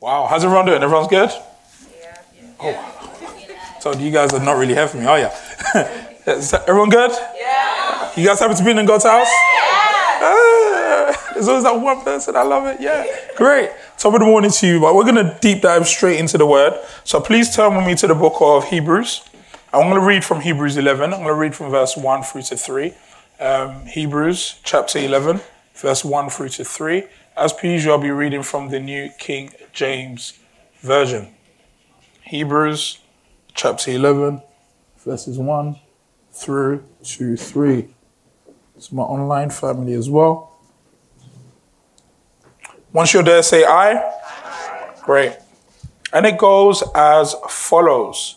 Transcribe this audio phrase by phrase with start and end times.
[0.00, 0.82] Wow, how's everyone doing?
[0.82, 1.28] Everyone's good?
[2.00, 2.16] Yeah.
[2.58, 3.76] Oh.
[3.80, 5.28] So you guys are not really here for me, are you?
[6.26, 7.10] Is everyone good?
[7.38, 8.10] Yeah.
[8.16, 9.28] You guys happy to be in God's house?
[9.28, 10.22] Yeah.
[10.22, 12.34] Ah, there's always that one person.
[12.34, 12.80] I love it.
[12.80, 13.04] Yeah.
[13.36, 13.72] Great.
[13.98, 16.46] Top of the morning to you, but we're going to deep dive straight into the
[16.46, 16.80] word.
[17.04, 19.28] So please turn with me to the book of Hebrews.
[19.70, 21.12] I'm going to read from Hebrews 11.
[21.12, 22.94] I'm going to read from verse 1 through to 3.
[23.38, 25.40] Um, Hebrews chapter 11,
[25.74, 27.04] verse 1 through to 3.
[27.40, 30.38] As per usual, I'll be reading from the New King James
[30.82, 31.28] Version.
[32.20, 32.98] Hebrews
[33.54, 34.42] chapter 11,
[34.98, 35.80] verses 1
[36.32, 37.88] through to 3.
[38.76, 40.54] It's my online family as well.
[42.92, 43.94] Once you're there, say aye.
[43.94, 44.94] aye.
[45.02, 45.38] Great.
[46.12, 48.36] And it goes as follows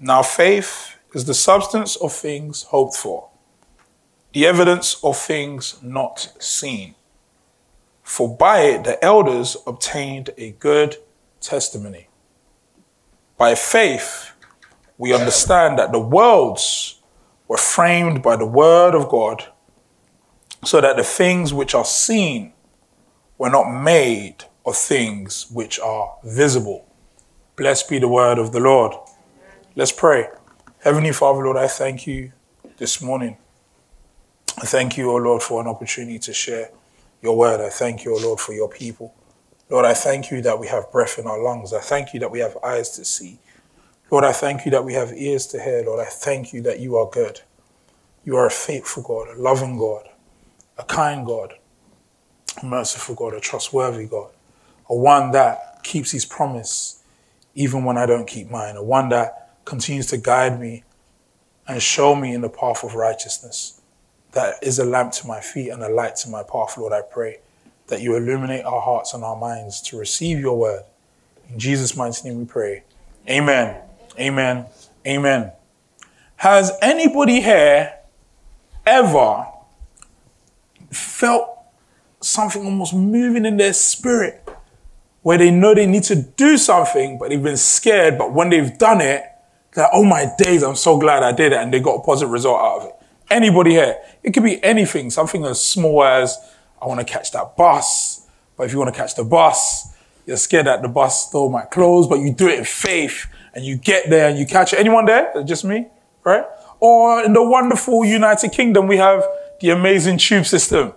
[0.00, 3.28] Now, faith is the substance of things hoped for,
[4.32, 6.96] the evidence of things not seen.
[8.08, 10.96] For by it the elders obtained a good
[11.42, 12.08] testimony.
[13.36, 14.32] By faith,
[14.96, 17.02] we understand that the worlds
[17.48, 19.44] were framed by the word of God,
[20.64, 22.54] so that the things which are seen
[23.36, 26.86] were not made of things which are visible.
[27.56, 28.94] Blessed be the word of the Lord.
[29.76, 30.28] Let's pray.
[30.78, 32.32] Heavenly Father, Lord, I thank you
[32.78, 33.36] this morning.
[34.56, 36.70] I thank you, O oh Lord, for an opportunity to share
[37.22, 37.60] your word.
[37.60, 39.14] I thank you, O Lord, for your people.
[39.70, 41.72] Lord, I thank you that we have breath in our lungs.
[41.72, 43.38] I thank you that we have eyes to see.
[44.10, 45.82] Lord, I thank you that we have ears to hear.
[45.84, 47.42] Lord, I thank you that you are good.
[48.24, 50.08] You are a faithful God, a loving God,
[50.78, 51.54] a kind God,
[52.62, 54.30] a merciful God, a trustworthy God,
[54.88, 57.02] a one that keeps his promise
[57.54, 60.84] even when I don't keep mine, a one that continues to guide me
[61.66, 63.77] and show me in the path of righteousness
[64.32, 67.02] that is a lamp to my feet and a light to my path, Lord, I
[67.02, 67.38] pray
[67.88, 70.82] that you illuminate our hearts and our minds to receive your word.
[71.50, 72.82] In Jesus' mighty name we pray.
[73.28, 73.80] Amen.
[74.18, 74.66] Amen.
[75.06, 75.52] Amen.
[76.36, 77.94] Has anybody here
[78.86, 79.46] ever
[80.90, 81.58] felt
[82.20, 84.48] something almost moving in their spirit
[85.22, 88.78] where they know they need to do something, but they've been scared, but when they've
[88.78, 89.24] done it,
[89.72, 92.02] they're like, oh my days, I'm so glad I did it, and they got a
[92.02, 92.94] positive result out of it.
[93.30, 93.98] Anybody here.
[94.22, 96.38] It could be anything, something as small as,
[96.80, 98.26] I want to catch that bus.
[98.56, 99.94] But if you want to catch the bus,
[100.26, 103.64] you're scared that the bus store might close, but you do it in faith and
[103.64, 104.78] you get there and you catch it.
[104.78, 105.42] Anyone there?
[105.44, 105.86] Just me?
[106.24, 106.44] Right?
[106.80, 109.24] Or in the wonderful United Kingdom, we have
[109.60, 110.92] the amazing tube system.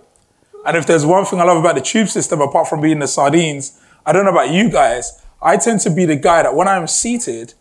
[0.64, 3.08] And if there's one thing I love about the tube system, apart from being the
[3.08, 6.68] sardines, I don't know about you guys, I tend to be the guy that when
[6.68, 7.54] I'm seated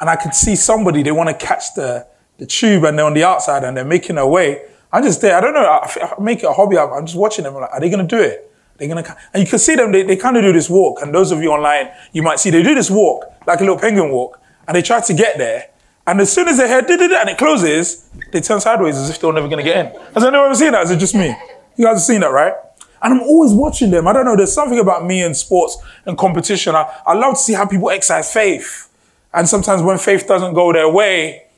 [0.00, 2.06] and I can see somebody, they want to catch the,
[2.40, 4.62] the tube and they're on the outside and they're making their way.
[4.92, 5.36] I'm just there.
[5.36, 5.60] I don't know.
[5.60, 6.76] I, make it a hobby.
[6.78, 7.54] I'm just watching them.
[7.54, 8.50] I'm like, are they going to do it?
[8.78, 9.92] They're going to, and you can see them.
[9.92, 11.02] They, they kind of do this walk.
[11.02, 13.78] And those of you online, you might see they do this walk, like a little
[13.78, 14.40] penguin walk.
[14.66, 15.68] And they try to get there.
[16.06, 19.10] And as soon as their head did it and it closes, they turn sideways as
[19.10, 20.00] if they're never going to get in.
[20.14, 20.84] Has anyone ever seen that?
[20.84, 21.36] Is it just me?
[21.76, 22.54] You guys have seen that, right?
[23.02, 24.08] And I'm always watching them.
[24.08, 24.34] I don't know.
[24.34, 25.76] There's something about me in sports
[26.06, 26.74] and competition.
[26.74, 28.88] I, I love to see how people exercise faith.
[29.32, 31.49] And sometimes when faith doesn't go their way,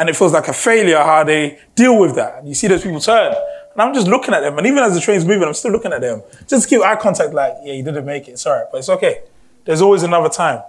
[0.00, 2.38] and it feels like a failure how they deal with that.
[2.38, 3.34] And you see those people turn.
[3.72, 4.56] And I'm just looking at them.
[4.56, 6.22] And even as the train's moving, I'm still looking at them.
[6.48, 8.38] Just keep eye contact like, yeah, you didn't make it.
[8.38, 9.24] Sorry, but it's okay.
[9.66, 10.62] There's always another time.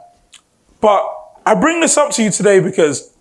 [0.81, 1.09] But
[1.45, 3.15] I bring this up to you today because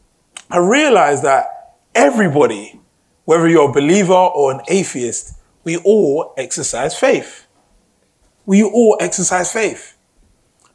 [0.50, 2.81] I realize that everybody,
[3.25, 7.47] whether you're a believer or an atheist, we all exercise faith.
[8.47, 9.97] We all exercise faith.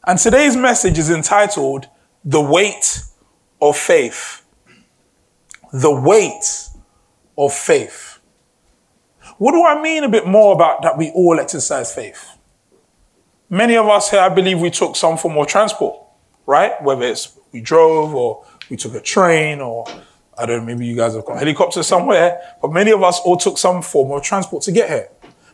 [0.08, 1.90] And today's message is entitled
[2.24, 3.02] The Weight
[3.62, 4.45] of Faith
[5.82, 6.70] the weight
[7.38, 8.20] of faith.
[9.38, 12.38] What do I mean a bit more about that we all exercise faith?
[13.50, 16.00] Many of us here, I believe we took some form of transport,
[16.46, 16.82] right?
[16.82, 19.86] Whether it's we drove or we took a train or
[20.38, 23.20] I don't know, maybe you guys have got a helicopter somewhere, but many of us
[23.20, 25.10] all took some form of transport to get here.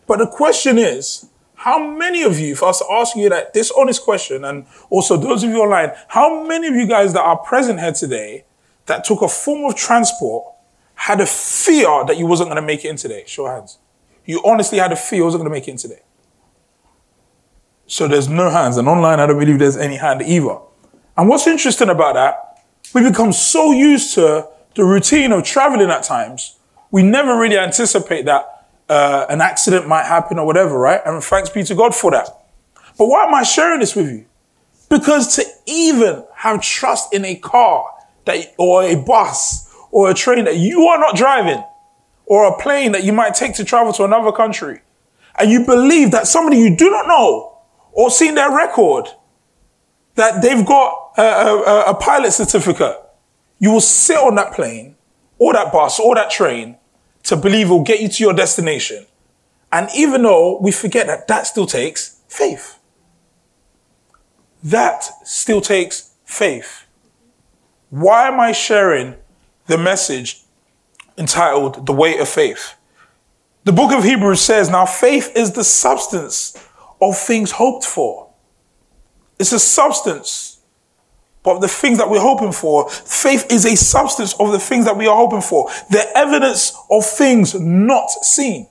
[0.05, 3.53] But the question is, how many of you, if I was to ask you that
[3.53, 7.21] this honest question, and also those of you online, how many of you guys that
[7.21, 8.45] are present here today
[8.85, 10.45] that took a form of transport
[10.95, 13.23] had a fear that you wasn't going to make it in today?
[13.25, 13.79] Show hands.
[14.25, 16.01] You honestly had a fear you wasn't going to make it in today.
[17.87, 18.77] So there's no hands.
[18.77, 20.57] And online, I don't believe there's any hand either.
[21.17, 22.63] And what's interesting about that,
[22.93, 26.57] we become so used to the routine of traveling at times,
[26.91, 31.01] we never really anticipate that uh, an accident might happen or whatever, right?
[31.05, 32.27] And thanks be to God for that.
[32.97, 34.25] But why am I sharing this with you?
[34.89, 37.89] Because to even have trust in a car
[38.25, 41.63] that, or a bus or a train that you are not driving
[42.25, 44.81] or a plane that you might take to travel to another country
[45.35, 47.57] and you believe that somebody you do not know
[47.91, 49.07] or seen their record
[50.15, 52.97] that they've got a, a, a pilot certificate,
[53.59, 54.95] you will sit on that plane
[55.37, 56.77] or that bus or that train
[57.23, 59.05] to believe it will get you to your destination.
[59.71, 62.77] And even though we forget that that still takes faith.
[64.63, 66.85] That still takes faith.
[67.91, 69.15] Why am I sharing
[69.67, 70.43] the message
[71.17, 72.75] entitled The Weight of Faith?
[73.65, 76.57] The book of Hebrews says, Now faith is the substance
[77.01, 78.29] of things hoped for.
[79.37, 80.61] It's a substance,
[81.43, 82.89] but the things that we're hoping for.
[82.89, 85.69] Faith is a substance of the things that we are hoping for.
[85.89, 88.69] The evidence of things not seen.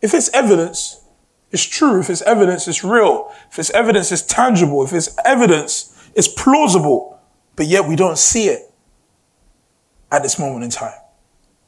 [0.00, 1.04] If it's evidence,
[1.50, 2.00] it's true.
[2.00, 3.30] If it's evidence, it's real.
[3.50, 4.82] If it's evidence, it's tangible.
[4.84, 7.11] If it's evidence, it's plausible.
[7.56, 8.72] But yet we don't see it
[10.10, 10.98] at this moment in time.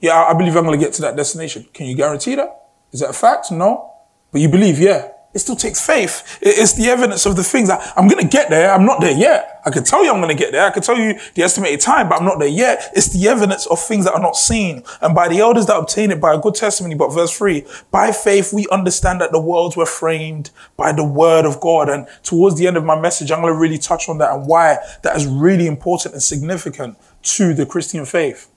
[0.00, 1.66] Yeah, I believe I'm going to get to that destination.
[1.72, 2.68] Can you guarantee that?
[2.92, 3.50] Is that a fact?
[3.50, 3.92] No.
[4.32, 5.08] But you believe, yeah.
[5.34, 6.38] It still takes faith.
[6.40, 8.72] It's the evidence of the things that I'm going to get there.
[8.72, 9.60] I'm not there yet.
[9.66, 10.64] I can tell you I'm going to get there.
[10.64, 12.92] I can tell you the estimated time, but I'm not there yet.
[12.94, 14.84] It's the evidence of things that are not seen.
[15.00, 16.94] And by the elders that obtain it by a good testimony.
[16.94, 21.44] But verse three, by faith, we understand that the worlds were framed by the word
[21.44, 21.88] of God.
[21.88, 24.46] And towards the end of my message, I'm going to really touch on that and
[24.46, 28.48] why that is really important and significant to the Christian faith.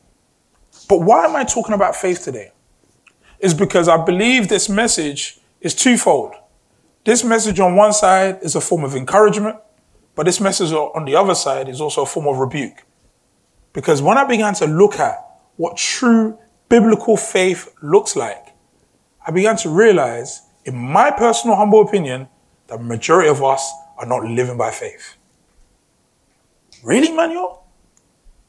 [0.87, 2.51] But why am I talking about faith today?
[3.39, 6.35] Is because I believe this message is twofold.
[7.07, 9.55] This message on one side is a form of encouragement,
[10.13, 12.83] but this message on the other side is also a form of rebuke.
[13.71, 15.15] Because when I began to look at
[15.55, 16.37] what true
[16.67, 18.47] biblical faith looks like,
[19.25, 22.27] I began to realize, in my personal humble opinion,
[22.67, 25.15] the majority of us are not living by faith.
[26.83, 27.65] Really, Manuel?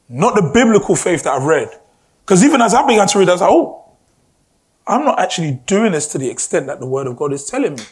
[0.09, 1.69] Not the biblical faith that I've read.
[2.25, 3.89] Because even as I began to read, I was like, oh,
[4.85, 7.75] I'm not actually doing this to the extent that the word of God is telling
[7.75, 7.83] me.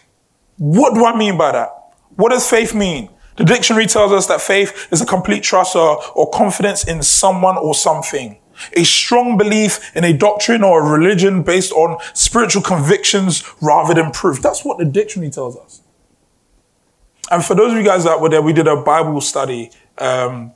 [0.57, 1.69] What do I mean by that?
[2.15, 3.09] What does faith mean?
[3.38, 7.57] The dictionary tells us that faith is a complete trust or, or confidence in someone
[7.57, 8.39] or something.
[8.74, 14.12] A strong belief in a doctrine or a religion based on spiritual convictions rather than
[14.12, 14.42] proof.
[14.42, 15.81] That's what the dictionary tells us.
[17.30, 19.69] And for those of you guys that were there, we did a Bible study
[20.00, 20.54] um,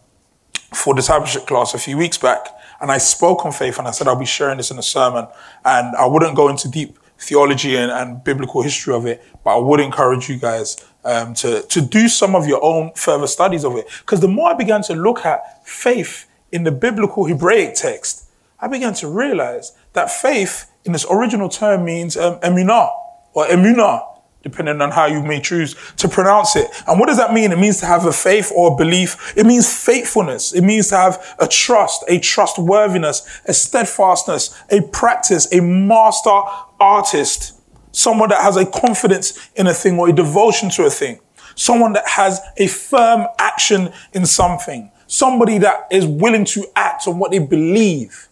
[0.74, 2.48] for discipleship class a few weeks back.
[2.80, 5.27] And I spoke on faith and I said I'll be sharing this in a sermon.
[5.63, 9.59] And I wouldn't go into deep theology and, and biblical history of it, but I
[9.59, 13.75] would encourage you guys um, to, to do some of your own further studies of
[13.75, 13.88] it.
[14.00, 18.27] Because the more I began to look at faith in the biblical Hebraic text,
[18.59, 22.91] I began to realize that faith in its original term means um, emunah
[23.33, 24.07] or emunah
[24.43, 26.67] depending on how you may choose to pronounce it.
[26.88, 27.51] And what does that mean?
[27.51, 29.33] It means to have a faith or a belief.
[29.38, 30.53] It means faithfulness.
[30.53, 36.41] It means to have a trust, a trustworthiness, a steadfastness, a practice, a master
[36.79, 37.59] artist,
[37.91, 41.19] someone that has a confidence in a thing or a devotion to a thing,
[41.55, 47.19] someone that has a firm action in something, somebody that is willing to act on
[47.19, 48.29] what they believe.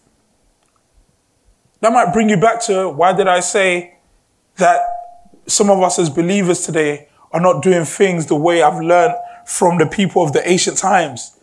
[1.80, 3.98] That might bring you back to why did I say
[4.56, 4.80] that
[5.50, 9.14] some of us as believers today are not doing things the way I've learned
[9.46, 11.36] from the people of the ancient times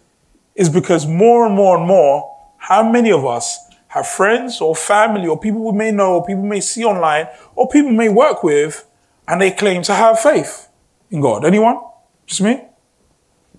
[0.56, 3.60] is because more and more and more, how many of us
[3.90, 7.70] have friends or family or people we may know or people may see online or
[7.70, 8.86] people may work with
[9.28, 10.70] and they claim to have faith
[11.12, 11.46] in God?
[11.46, 11.80] Anyone?
[12.26, 12.62] Just me?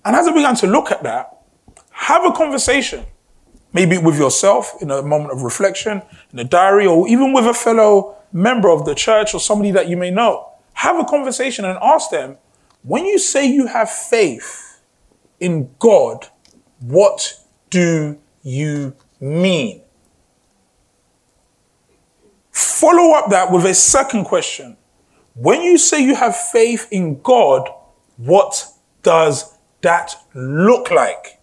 [0.05, 1.37] And as I began to look at that,
[1.91, 3.05] have a conversation,
[3.73, 6.01] maybe with yourself in a moment of reflection,
[6.31, 9.87] in a diary, or even with a fellow member of the church or somebody that
[9.87, 10.51] you may know.
[10.73, 12.37] Have a conversation and ask them,
[12.83, 14.81] when you say you have faith
[15.39, 16.27] in God,
[16.79, 19.81] what do you mean?
[22.51, 24.77] Follow up that with a second question.
[25.33, 27.69] When you say you have faith in God,
[28.17, 28.65] what
[29.03, 31.39] does that look like?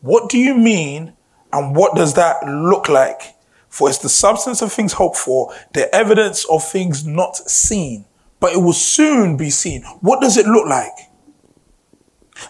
[0.00, 1.14] What do you mean
[1.52, 3.33] and what does that look like?
[3.74, 8.04] For it's the substance of things hoped for, the evidence of things not seen,
[8.38, 9.82] but it will soon be seen.
[10.00, 10.92] What does it look like?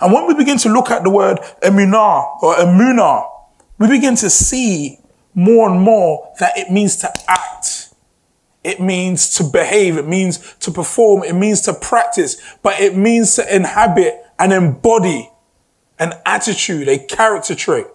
[0.02, 3.26] And when we begin to look at the word emunah or emunah,
[3.78, 4.98] we begin to see
[5.32, 7.88] more and more that it means to act.
[8.62, 9.96] It means to behave.
[9.96, 11.24] It means to perform.
[11.24, 15.30] It means to practice, but it means to inhabit and embody
[15.98, 17.86] an attitude, a character trait.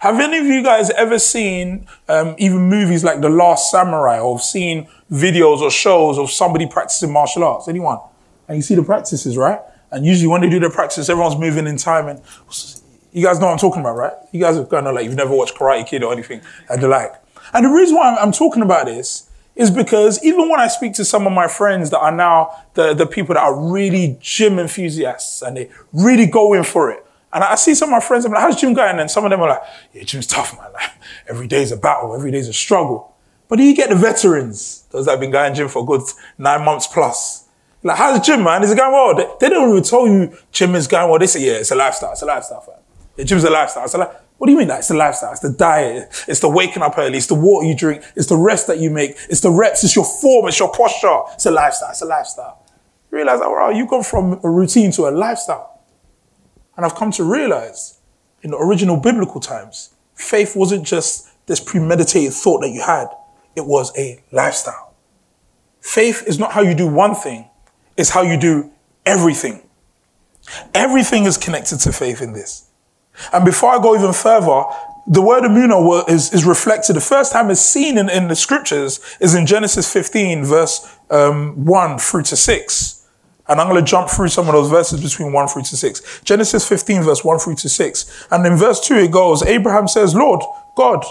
[0.00, 4.38] Have any of you guys ever seen um, even movies like The Last Samurai or
[4.38, 7.68] seen videos or shows of somebody practicing martial arts?
[7.68, 7.98] Anyone?
[8.48, 9.60] And you see the practices, right?
[9.90, 12.20] And usually when they do the practice, everyone's moving in time and
[13.12, 14.12] you guys know what I'm talking about, right?
[14.32, 16.88] You guys are kind of like, you've never watched Karate Kid or anything and the
[16.88, 17.12] like.
[17.52, 20.94] And the reason why I'm, I'm talking about this is because even when I speak
[20.94, 24.58] to some of my friends that are now the, the people that are really gym
[24.58, 27.03] enthusiasts and they really go in for it.
[27.34, 29.00] And I see some of my friends, I'm like, how's gym going?
[29.00, 29.62] And some of them are like,
[29.92, 30.72] yeah, gym's tough, man.
[30.72, 30.92] Like,
[31.28, 33.14] every day's a battle, every day's a struggle.
[33.48, 36.02] But then you get the veterans, those that have been going gym for good
[36.38, 37.48] nine months plus.
[37.82, 38.62] Like, how's gym, man?
[38.62, 39.14] Is it going well?
[39.14, 41.18] They, they don't even tell you gym is going well.
[41.18, 42.12] They say, yeah, it's a lifestyle.
[42.12, 42.78] It's a lifestyle, man.
[43.16, 43.84] The gym's a lifestyle.
[43.84, 44.78] It's a li- what do you mean that?
[44.78, 45.32] It's the lifestyle.
[45.32, 46.24] It's the diet.
[46.26, 47.18] It's the waking up early.
[47.18, 48.02] It's the water you drink.
[48.16, 49.16] It's the rest that you make.
[49.28, 49.84] It's the reps.
[49.84, 50.48] It's your form.
[50.48, 51.20] It's your posture.
[51.34, 51.90] It's a lifestyle.
[51.90, 52.62] It's a lifestyle.
[53.10, 55.73] You realize wow, you come from a routine to a lifestyle.
[56.76, 57.98] And I've come to realize
[58.42, 63.08] in the original biblical times, faith wasn't just this premeditated thought that you had.
[63.56, 64.94] It was a lifestyle.
[65.80, 67.48] Faith is not how you do one thing.
[67.96, 68.70] It's how you do
[69.06, 69.62] everything.
[70.74, 72.68] Everything is connected to faith in this.
[73.32, 74.64] And before I go even further,
[75.06, 76.96] the word emunah is, is reflected.
[76.96, 81.64] The first time it's seen in, in the scriptures is in Genesis 15, verse um,
[81.64, 83.03] 1 through to 6.
[83.48, 86.20] And I'm going to jump through some of those verses between 1 through to 6.
[86.24, 88.26] Genesis 15, verse 1 through to 6.
[88.30, 90.42] And in verse 2, it goes, Abraham says, Lord,
[90.76, 91.04] God,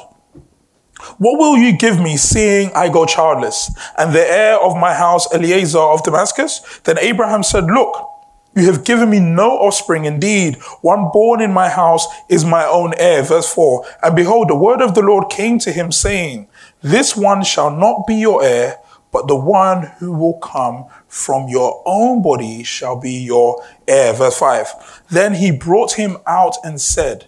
[1.18, 3.72] what will you give me seeing I go childless?
[3.98, 6.62] And the heir of my house, Eliezer of Damascus?
[6.84, 8.10] Then Abraham said, Look,
[8.56, 10.06] you have given me no offspring.
[10.06, 13.24] Indeed, one born in my house is my own heir.
[13.24, 13.86] Verse 4.
[14.04, 16.48] And behold, the word of the Lord came to him, saying,
[16.82, 18.78] This one shall not be your heir,
[19.12, 24.13] but the one who will come from your own body shall be your heir.
[24.13, 25.03] Verse 5.
[25.12, 27.27] Then he brought him out and said,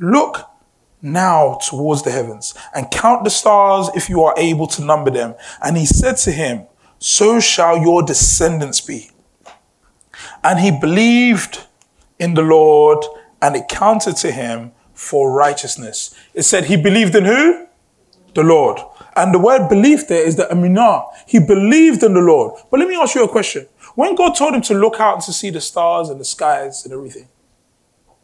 [0.00, 0.48] Look
[1.02, 5.34] now towards the heavens and count the stars if you are able to number them.
[5.62, 6.62] And he said to him,
[6.98, 9.10] So shall your descendants be.
[10.42, 11.66] And he believed
[12.18, 13.04] in the Lord
[13.42, 16.14] and it counted to him for righteousness.
[16.32, 17.66] It said he believed in who?
[18.34, 18.80] The Lord.
[19.14, 21.04] And the word belief there is the emunah.
[21.26, 22.60] He believed in the Lord.
[22.70, 23.66] But let me ask you a question.
[23.94, 26.84] When God told him to look out and to see the stars and the skies
[26.84, 27.28] and everything,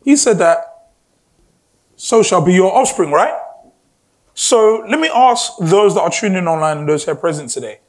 [0.04, 0.58] he said that,
[1.96, 3.38] so shall be your offspring, right?
[4.32, 7.80] So let me ask those that are tuning in online and those who present today.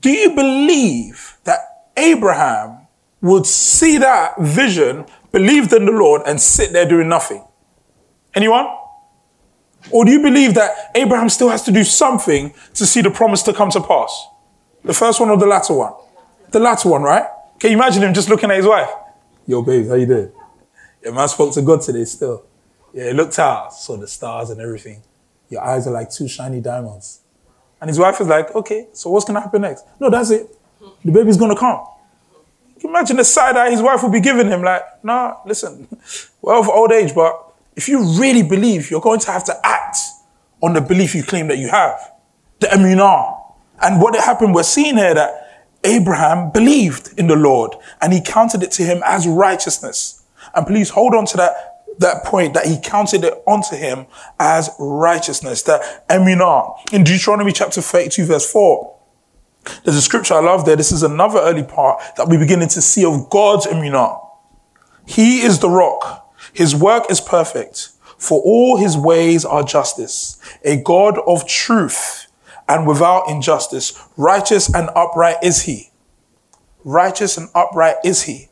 [0.00, 1.58] Do you believe that
[1.96, 2.86] Abraham
[3.20, 7.44] would see that vision, believed in the Lord, and sit there doing nothing?
[8.34, 8.66] Anyone?
[9.90, 13.42] Or do you believe that Abraham still has to do something to see the promise
[13.42, 14.28] to come to pass?
[14.84, 15.92] The first one or the latter one?
[16.50, 17.26] The latter one, right?
[17.58, 18.90] Can you imagine him just looking at his wife?
[19.46, 20.32] Yo, babe, how you doing?
[21.04, 22.44] Yeah, man spoke to God today still.
[22.92, 25.02] Yeah, he looked out, saw the stars and everything.
[25.48, 27.20] Your eyes are like two shiny diamonds.
[27.80, 29.84] And his wife is like, okay, so what's gonna happen next?
[29.98, 30.48] No, that's it.
[31.04, 31.84] The baby's gonna come.
[32.80, 34.62] Can you imagine the side eye his wife would be giving him?
[34.62, 35.88] Like, nah, listen,
[36.42, 39.96] well, for old age, but if you really believe, you're going to have to act
[40.62, 42.12] on the belief you claim that you have.
[42.60, 43.40] The emunah.
[43.80, 48.62] And what happened, we're seeing here that Abraham believed in the Lord and he counted
[48.62, 50.24] it to him as righteousness.
[50.54, 54.06] And please hold on to that, that point that he counted it onto him
[54.38, 55.62] as righteousness.
[55.62, 56.92] That emunah.
[56.92, 58.98] In Deuteronomy chapter 32 verse 4,
[59.84, 60.76] there's a scripture I love there.
[60.76, 64.20] This is another early part that we're beginning to see of God's emunah.
[65.06, 66.31] He is the rock.
[66.52, 67.90] His work is perfect.
[68.18, 70.38] For all his ways are justice.
[70.64, 72.26] A God of truth
[72.68, 73.98] and without injustice.
[74.16, 75.90] Righteous and upright is he.
[76.84, 78.48] Righteous and upright is he.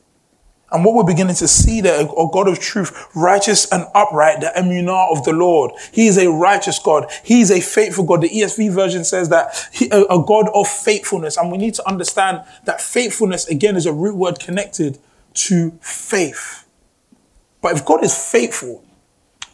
[0.72, 4.52] And what we're beginning to see there, a God of truth, righteous and upright, the
[4.56, 5.72] emunah of the Lord.
[5.92, 7.10] He is a righteous God.
[7.24, 8.20] He is a faithful God.
[8.20, 11.36] The ESV version says that he, a, a God of faithfulness.
[11.36, 14.98] And we need to understand that faithfulness, again, is a root word connected
[15.34, 16.59] to faith.
[17.60, 18.84] But if God is faithful,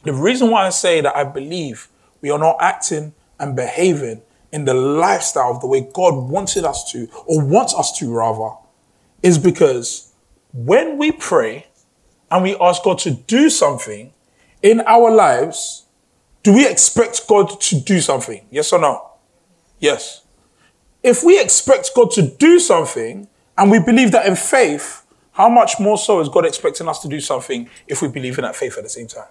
[0.02, 1.88] the reason why I say that I believe
[2.20, 4.22] we are not acting and behaving
[4.52, 8.54] in the lifestyle of the way God wanted us to, or wants us to rather,
[9.22, 10.12] is because
[10.52, 11.66] when we pray
[12.30, 14.12] and we ask God to do something
[14.62, 15.84] in our lives,
[16.42, 18.46] do we expect God to do something?
[18.50, 19.10] Yes or no?
[19.78, 20.22] Yes.
[21.02, 25.05] If we expect God to do something and we believe that in faith,
[25.36, 28.42] how much more so is God expecting us to do something if we believe in
[28.42, 29.28] that faith at the same time?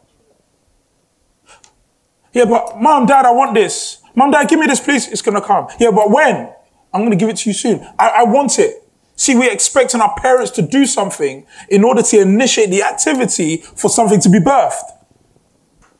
[2.31, 4.03] Yeah, but mom, dad, I want this.
[4.13, 5.07] Mom, dad, give me this, please.
[5.07, 5.67] It's going to come.
[5.79, 6.53] Yeah, but when?
[6.93, 7.79] I'm going to give it to you soon.
[7.97, 8.87] I, I want it.
[9.15, 13.89] See, we're expecting our parents to do something in order to initiate the activity for
[13.89, 14.83] something to be birthed.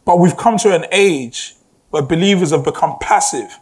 [0.06, 1.56] But we've come to an age
[1.90, 3.58] where believers have become passive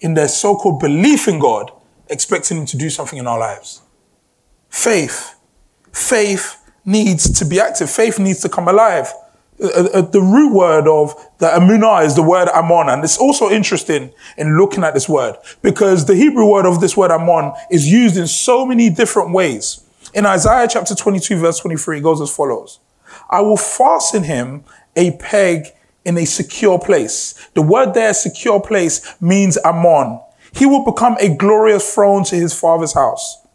[0.00, 1.70] in their so-called belief in God,
[2.08, 3.82] expecting Him to do something in our lives.
[4.68, 5.37] Faith.
[5.92, 7.90] Faith needs to be active.
[7.90, 9.12] Faith needs to come alive.
[9.62, 12.88] uh, uh, the root word of the amunah is the word amon.
[12.88, 16.96] And it's also interesting in looking at this word because the Hebrew word of this
[16.96, 19.84] word amon is used in so many different ways.
[20.14, 22.78] In Isaiah chapter 22 verse 23, it goes as follows.
[23.30, 24.64] I will fasten him
[24.96, 25.66] a peg
[26.04, 27.34] in a secure place.
[27.54, 30.20] The word there, secure place, means amon.
[30.52, 33.46] He will become a glorious throne to his father's house.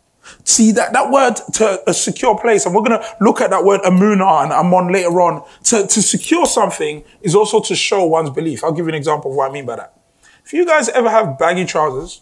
[0.44, 3.64] See that, that word to a secure place, and we're going to look at that
[3.64, 5.46] word amuna and amon later on.
[5.66, 8.64] To, to secure something is also to show one's belief.
[8.64, 10.00] I'll give you an example of what I mean by that.
[10.46, 12.22] If you guys ever have baggy trousers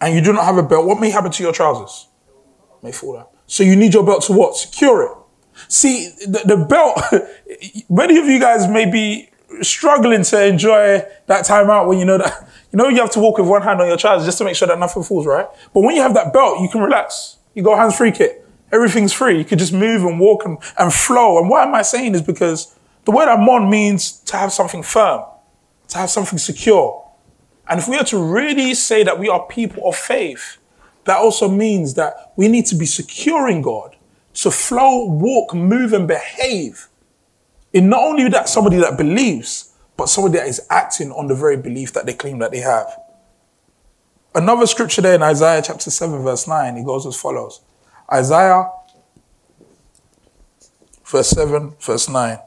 [0.00, 2.08] and you do not have a belt, what may happen to your trousers?
[2.82, 3.30] May fall out.
[3.46, 4.56] So you need your belt to what?
[4.56, 5.12] Secure it.
[5.68, 7.02] See, the, the belt,
[7.90, 9.29] many of you guys may be
[9.62, 13.20] struggling to enjoy that time out when you know that you know, you have to
[13.20, 15.46] walk with one hand on your trousers just to make sure that nothing falls, right?
[15.74, 17.38] But when you have that belt, you can relax.
[17.54, 18.46] You go hands free kit.
[18.72, 19.38] Everything's free.
[19.38, 21.38] You can just move and walk and, and flow.
[21.38, 25.24] And why am I saying is because the word amon means to have something firm,
[25.88, 27.04] to have something secure.
[27.68, 30.58] And if we are to really say that we are people of faith,
[31.04, 33.96] that also means that we need to be secure in God
[34.34, 36.86] to flow, walk, move, and behave
[37.72, 41.56] in not only that somebody that believes, but somebody that is acting on the very
[41.56, 42.86] belief that they claim that they have.
[44.34, 47.60] Another scripture there in Isaiah chapter 7, verse 9, it goes as follows
[48.12, 48.70] Isaiah,
[51.04, 52.38] verse 7, verse 9.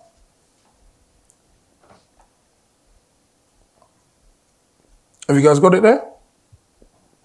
[5.28, 6.06] Have you guys got it there?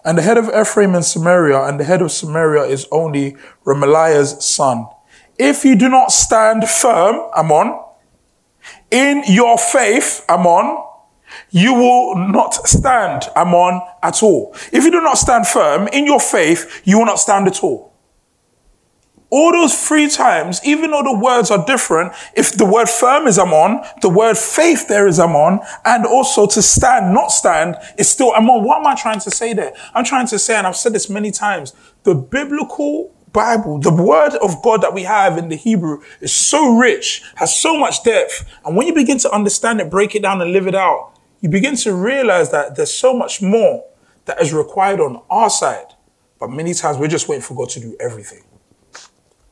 [0.05, 4.43] And the head of Ephraim and Samaria, and the head of Samaria is only Remaliah's
[4.43, 4.87] son.
[5.37, 7.79] If you do not stand firm, Amon,
[8.91, 10.85] in your faith, Amon,
[11.49, 14.55] you will not stand, Amon, at all.
[14.71, 17.89] If you do not stand firm in your faith, you will not stand at all.
[19.31, 23.37] All those three times, even though the words are different, if the word firm is
[23.37, 28.31] Amon, the word faith there is Amon, and also to stand, not stand, is still
[28.31, 28.63] Amon.
[28.63, 29.71] What am I trying to say there?
[29.93, 34.35] I'm trying to say, and I've said this many times, the biblical Bible, the word
[34.41, 38.45] of God that we have in the Hebrew is so rich, has so much depth.
[38.65, 41.49] And when you begin to understand it, break it down and live it out, you
[41.49, 43.85] begin to realize that there's so much more
[44.25, 45.93] that is required on our side.
[46.39, 48.43] But many times we're just waiting for God to do everything.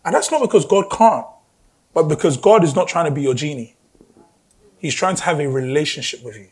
[0.06, 1.26] And that's not because God can't,
[1.94, 3.76] but because God is not trying to be your genie.
[4.78, 6.48] He's trying to have a relationship with you.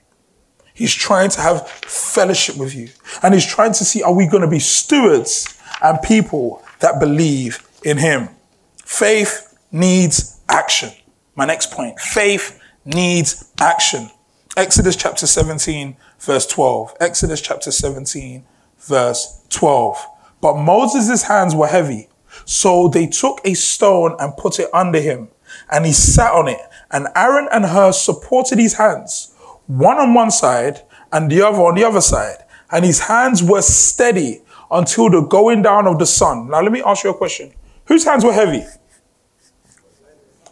[0.74, 2.90] He's trying to have fellowship with you.
[3.24, 7.68] And he's trying to see, are we going to be stewards and people that believe
[7.84, 8.30] in him.
[8.78, 10.92] Faith needs action.
[11.36, 12.00] My next point.
[12.00, 14.10] Faith needs action.
[14.58, 16.96] Exodus chapter 17, verse 12.
[17.00, 18.46] Exodus chapter 17,
[18.80, 20.06] verse 12.
[20.42, 22.08] But Moses' hands were heavy.
[22.46, 25.30] So they took a stone and put it under him,
[25.72, 26.60] and he sat on it.
[26.92, 29.34] And Aaron and Hur supported his hands,
[29.68, 32.38] one on one side and the other on the other side.
[32.72, 34.42] And his hands were steady
[34.78, 36.50] until the going down of the sun.
[36.50, 37.54] Now, let me ask you a question.
[37.86, 38.64] Whose hands were heavy?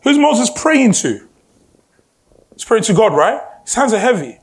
[0.03, 1.27] Who's Moses praying to?
[2.53, 3.41] He's praying to God, right?
[3.63, 4.39] His hands are heavy.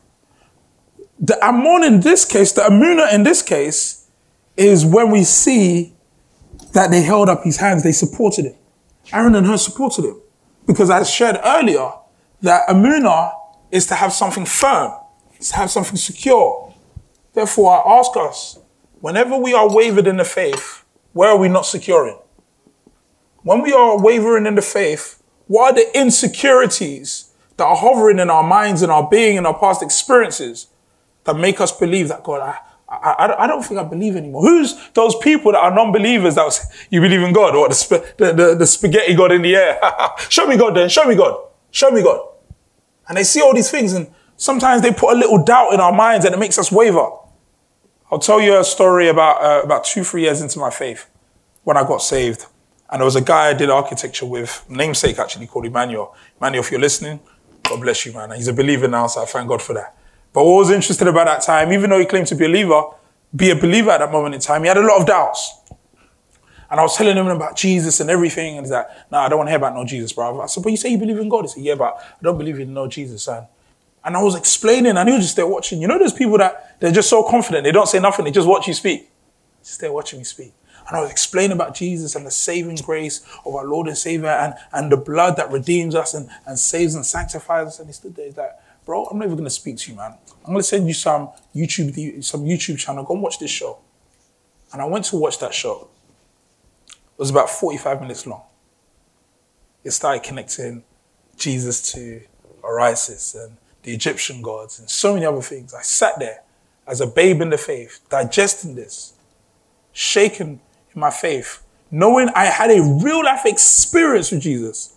[1.18, 4.08] The Amon in this case, the Amuna in this case,
[4.56, 5.94] is when we see
[6.72, 8.54] that they held up his hands, they supported him.
[9.12, 10.20] Aaron and Hur supported him.
[10.66, 11.90] Because I shared earlier
[12.42, 13.32] that Amuna
[13.70, 14.92] is to have something firm,
[15.38, 16.72] is to have something secure.
[17.32, 18.58] Therefore, I ask us,
[19.00, 22.18] Whenever we are wavered in the faith, where are we not securing?
[23.42, 28.30] When we are wavering in the faith, what are the insecurities that are hovering in
[28.30, 30.68] our minds and our being and our past experiences
[31.24, 32.40] that make us believe that God,
[32.88, 34.42] I, I, I don't think I believe anymore.
[34.42, 36.60] Who's those people that are non-believers that was,
[36.90, 39.80] you believe in God or the, sp- the, the, the spaghetti God in the air?
[40.28, 40.88] show me God then.
[40.88, 41.48] Show me God.
[41.70, 42.28] Show me God.
[43.08, 45.92] And they see all these things and sometimes they put a little doubt in our
[45.92, 47.08] minds and it makes us waver.
[48.12, 51.08] I'll tell you a story about uh, about two, three years into my faith
[51.62, 52.46] when I got saved.
[52.90, 56.16] And there was a guy I did architecture with, namesake actually, called Emmanuel.
[56.40, 57.20] Emmanuel, if you're listening,
[57.62, 58.32] God bless you, man.
[58.32, 59.96] He's a believer now, so I thank God for that.
[60.32, 62.82] But what was interesting about that time, even though he claimed to be a believer,
[63.34, 65.60] be a believer at that moment in time, he had a lot of doubts.
[66.68, 69.28] And I was telling him about Jesus and everything, and he's like, no, nah, I
[69.28, 70.40] don't want to hear about no Jesus, bro.
[70.40, 71.42] I said, but you say you believe in God?
[71.42, 73.46] He said, yeah, but I don't believe in no Jesus, son.
[74.04, 75.80] And I was explaining, and he was just there watching.
[75.80, 78.48] You know, there's people that they're just so confident, they don't say nothing, they just
[78.48, 79.10] watch you speak.
[79.62, 80.52] Just there watching me speak.
[80.88, 84.28] And I was explaining about Jesus and the saving grace of our Lord and Savior
[84.28, 87.78] and, and the blood that redeems us and, and saves and sanctifies us.
[87.78, 88.52] And he stood there, he's like,
[88.84, 90.14] bro, I'm never gonna speak to you, man.
[90.44, 93.04] I'm gonna send you some YouTube, some YouTube channel.
[93.04, 93.78] Go and watch this show.
[94.72, 95.88] And I went to watch that show.
[96.88, 98.42] It was about 45 minutes long.
[99.84, 100.82] It started connecting
[101.36, 102.22] Jesus to
[102.64, 105.74] Osiris and the Egyptian gods and so many other things.
[105.74, 106.42] I sat there
[106.86, 109.14] as a babe in the faith, digesting this,
[109.92, 110.60] shaken
[110.94, 114.96] in my faith, knowing I had a real life experience with Jesus.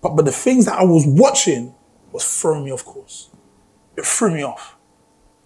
[0.00, 1.74] But, but the things that I was watching
[2.12, 3.30] was throwing me off course.
[3.96, 4.76] It threw me off.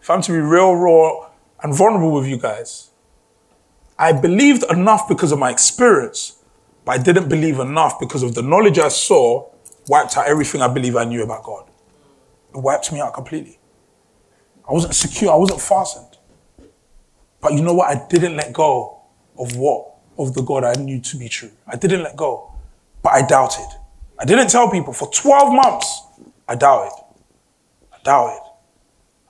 [0.00, 1.28] If I'm to be real, raw,
[1.62, 2.90] and vulnerable with you guys,
[3.98, 6.42] I believed enough because of my experience,
[6.84, 9.50] but I didn't believe enough because of the knowledge I saw
[9.88, 11.64] wiped out everything I believe I knew about God.
[12.54, 13.58] It wiped me out completely.
[14.68, 16.18] I wasn't secure, I wasn't fastened.
[17.40, 17.88] But you know what?
[17.88, 19.00] I didn't let go
[19.38, 19.94] of what?
[20.18, 21.50] Of the God I knew to be true.
[21.66, 22.52] I didn't let go,
[23.02, 23.68] but I doubted.
[24.18, 26.02] I didn't tell people for 12 months.
[26.48, 26.92] I doubted.
[27.92, 28.42] I doubted.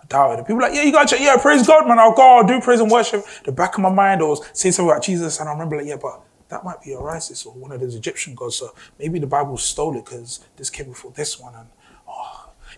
[0.00, 0.46] I doubted.
[0.46, 1.98] People like, yeah, you gotta check, yeah, praise God, man.
[1.98, 3.22] I'll go, I'll do praise and worship.
[3.44, 5.86] The back of my mind I was saying something about Jesus, and I remember like,
[5.86, 8.56] yeah, but that might be Osiris or one of those Egyptian gods.
[8.56, 11.54] So maybe the Bible stole it because this came before this one.
[11.54, 11.68] And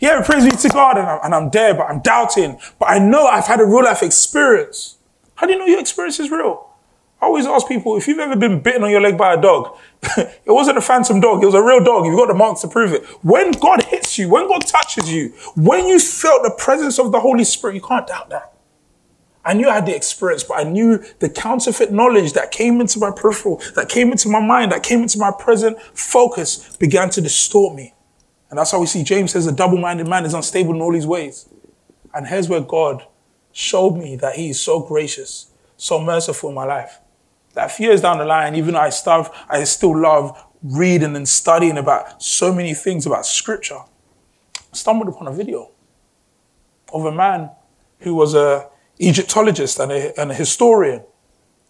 [0.01, 2.59] yeah, praise be to God, and I'm, and I'm there, but I'm doubting.
[2.79, 4.97] But I know I've had a real life experience.
[5.37, 6.71] How do you know your experience is real?
[7.21, 9.77] I always ask people if you've ever been bitten on your leg by a dog,
[10.17, 12.07] it wasn't a phantom dog, it was a real dog.
[12.07, 13.05] You've got the marks to prove it.
[13.23, 17.21] When God hits you, when God touches you, when you felt the presence of the
[17.21, 18.55] Holy Spirit, you can't doubt that.
[19.45, 22.99] I knew I had the experience, but I knew the counterfeit knowledge that came into
[22.99, 27.21] my peripheral, that came into my mind, that came into my present focus began to
[27.21, 27.95] distort me.
[28.51, 31.07] And that's how we see James says a double-minded man is unstable in all his
[31.07, 31.49] ways.
[32.13, 33.07] And here's where God
[33.53, 37.01] showed me that he is so gracious, so merciful in my life
[37.55, 41.79] that few years down the line, even though I I still love reading and studying
[41.79, 45.71] about so many things about scripture, I stumbled upon a video
[46.93, 47.51] of a man
[48.01, 51.03] who was a Egyptologist and a, and a historian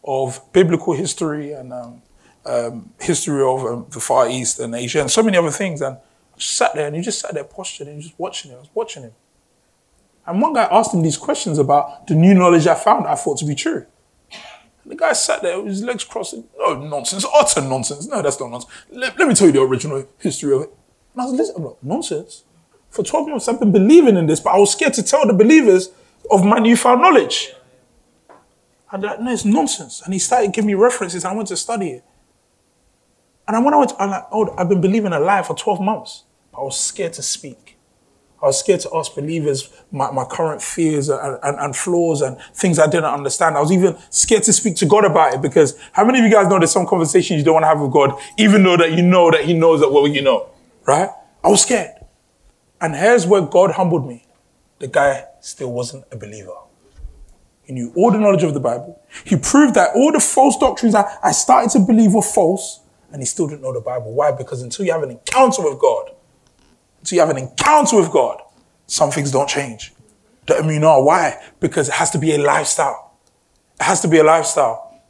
[0.05, 2.03] of biblical history and um,
[2.45, 5.81] um, history of um, the Far East and Asia and so many other things.
[5.81, 5.97] And
[6.43, 8.59] sat there and he just sat there postured and just watching him.
[8.59, 9.13] I was watching him.
[10.27, 13.39] And one guy asked him these questions about the new knowledge I found I thought
[13.39, 13.87] to be true.
[14.87, 16.35] The guy sat there with his legs crossed.
[16.35, 18.07] No oh, nonsense, utter nonsense.
[18.07, 18.73] No, that's not nonsense.
[18.91, 20.75] Let, let me tell you the original history of it.
[21.15, 22.45] And I was listening, I'm like, nonsense.
[22.91, 25.33] For 12 months, I've been believing in this, but I was scared to tell the
[25.33, 25.91] believers
[26.31, 27.53] of my newfound knowledge.
[28.91, 30.03] And like, no, it's nonsense.
[30.05, 32.05] And he started giving me references, and I went to study it.
[33.47, 36.25] And when I went, I'm like, oh, I've been believing a lie for 12 months,
[36.61, 37.79] I was scared to speak.
[38.43, 42.39] I was scared to ask believers my, my current fears and, and, and, flaws and
[42.55, 43.57] things I didn't understand.
[43.57, 46.31] I was even scared to speak to God about it because how many of you
[46.31, 48.93] guys know there's some conversations you don't want to have with God, even though that
[48.93, 50.51] you know that He knows that what you know,
[50.87, 51.09] right?
[51.43, 51.93] I was scared.
[52.81, 54.27] And here's where God humbled me.
[54.81, 56.57] The guy still wasn't a believer.
[57.63, 59.01] He knew all the knowledge of the Bible.
[59.25, 62.81] He proved that all the false doctrines I started to believe were false,
[63.13, 64.13] and he still didn't know the Bible.
[64.13, 64.33] Why?
[64.33, 66.11] Because until you have an encounter with God,
[67.01, 68.41] until you have an encounter with God,
[68.87, 69.93] some things don't change.
[70.47, 71.41] The know why?
[71.61, 73.13] Because it has to be a lifestyle.
[73.79, 75.01] It has to be a lifestyle.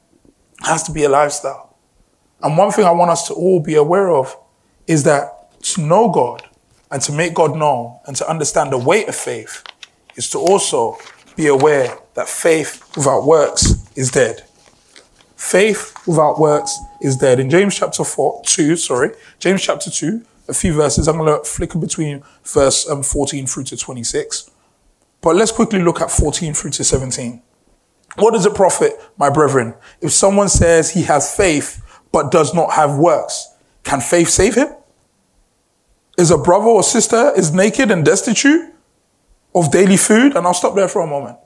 [0.61, 1.77] It has to be a lifestyle.
[2.43, 4.37] And one thing I want us to all be aware of
[4.87, 6.43] is that to know God
[6.91, 9.65] and to make God known and to understand the weight of faith
[10.17, 10.99] is to also
[11.37, 14.45] be aware that faith without works is dead.
[15.37, 17.41] Faith without works is dead.
[17.41, 21.09] In James chapter 4, 2, sorry, James chapter 2, a few verses.
[21.09, 24.51] I'm going to flicker between verse um, 14 through to 26.
[25.21, 27.43] But let's quickly look at 14 through to 17.
[28.17, 31.83] What does it profit, my brethren, if someone says he has faith
[32.13, 33.55] but does not have works?
[33.85, 34.69] Can faith save him?
[36.19, 38.75] Is a brother or sister is naked and destitute
[39.55, 40.37] of daily food?
[40.37, 41.39] And I'll stop there for a moment.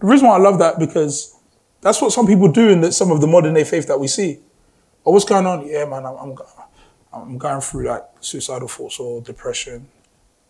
[0.00, 1.34] The reason why I love that because
[1.80, 4.08] that's what some people do in the, some of the modern day faith that we
[4.08, 4.40] see.
[5.06, 5.66] Oh, what's going on?
[5.66, 6.36] Yeah, man, I'm, I'm,
[7.12, 9.86] I'm going through like suicidal thoughts or depression.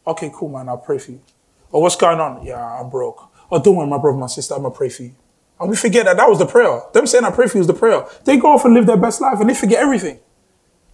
[0.06, 0.68] Okay, cool, man.
[0.68, 1.20] I'll pray for you.
[1.72, 2.44] Oh, what's going on?
[2.44, 3.28] Yeah, I'm broke.
[3.50, 4.54] Oh, don't worry, my brother, my sister.
[4.54, 5.14] I'm gonna pray for you.
[5.60, 6.82] And we forget that that was the prayer.
[6.92, 8.04] Them saying I pray for you is the prayer.
[8.24, 10.18] They go off and live their best life and they forget everything.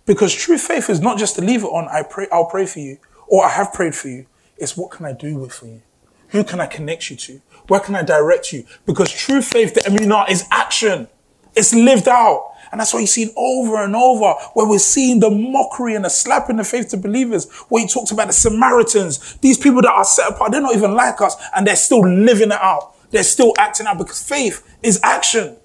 [0.05, 2.79] Because true faith is not just to leave it on, I pray, I'll pray for
[2.79, 4.27] you, or I have prayed for you.
[4.57, 5.83] It's what can I do with for you?
[6.29, 7.41] Who can I connect you to?
[7.69, 8.65] Where can I direct you?
[8.87, 11.09] Because true faith, the emunah, is action.
[11.59, 12.53] It's lived out.
[12.71, 16.11] And that's what he's seen over and over, where we're seeing the mockery and the
[16.11, 19.93] slap in the face to believers, where he talks about the Samaritans, these people that
[19.93, 22.95] are set apart, they're not even like us, and they're still living it out.
[23.11, 25.57] They're still acting out because faith is action.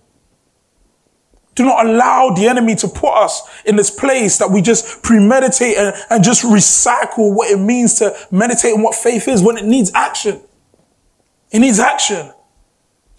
[1.56, 5.78] Do not allow the enemy to put us in this place that we just premeditate
[5.78, 9.66] and, and just recycle what it means to meditate on what faith is when it
[9.66, 10.42] needs action.
[11.52, 12.32] It needs action.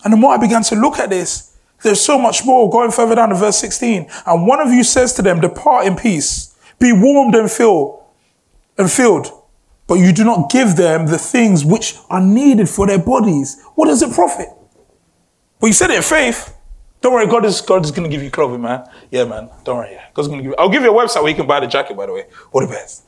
[0.02, 1.53] And the more I began to look at this,
[1.84, 4.10] there's so much more going further down to verse 16.
[4.26, 8.02] And one of you says to them, depart in peace, be warmed and filled.
[8.76, 9.30] and filled,
[9.86, 13.62] but you do not give them the things which are needed for their bodies.
[13.74, 14.48] What does it profit?
[15.60, 16.56] But you said it in faith.
[17.00, 18.88] Don't worry, God is God is gonna give you clothing, man.
[19.10, 19.50] Yeah, man.
[19.64, 19.92] Don't worry.
[19.92, 20.06] Yeah.
[20.14, 20.56] God's gonna give you.
[20.58, 22.62] I'll give you a website where you can buy the jacket, by the way, or
[22.66, 23.04] the best.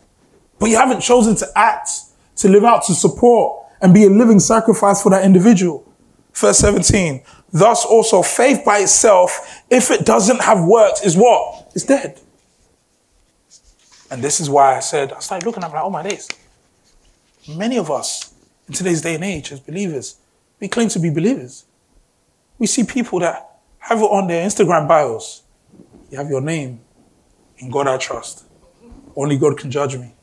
[0.58, 1.90] But you haven't chosen to act,
[2.36, 5.82] to live out, to support, and be a living sacrifice for that individual.
[6.34, 7.22] Verse 17.
[7.52, 11.70] Thus also faith by itself, if it doesn't have works, is what?
[11.74, 12.20] It's dead.
[14.10, 16.28] And this is why I said, I started looking, I'm like, oh my days.
[17.48, 18.34] Many of us
[18.68, 20.16] in today's day and age as believers,
[20.60, 21.64] we claim to be believers.
[22.58, 25.42] We see people that have it on their Instagram bios.
[26.10, 26.80] You have your name.
[27.58, 28.44] In God I trust.
[29.14, 30.14] Only God can judge me.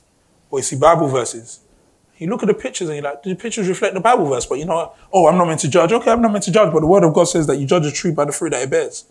[0.50, 1.60] Or you see Bible verses.
[2.18, 4.60] You look at the pictures and you're like, the pictures reflect the Bible verse, but
[4.60, 5.92] you know, oh, I'm not meant to judge.
[5.92, 7.86] Okay, I'm not meant to judge, but the word of God says that you judge
[7.86, 9.06] a tree by the fruit that it bears.